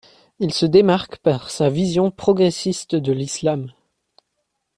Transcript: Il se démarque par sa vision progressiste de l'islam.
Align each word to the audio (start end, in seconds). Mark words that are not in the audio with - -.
Il 0.39 0.51
se 0.51 0.65
démarque 0.65 1.17
par 1.19 1.51
sa 1.51 1.69
vision 1.69 2.09
progressiste 2.09 2.95
de 2.95 3.11
l'islam. 3.11 3.71